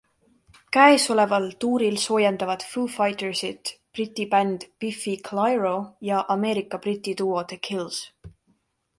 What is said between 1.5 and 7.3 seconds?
tuuril soojendavad Foo Fightersit Briti bänd Biffy Clyro ja Ameerika-Briti